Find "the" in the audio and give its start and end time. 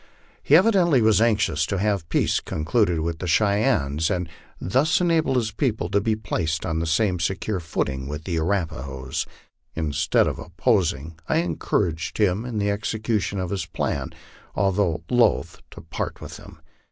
3.19-3.27, 6.79-6.87, 8.23-8.37, 12.57-12.71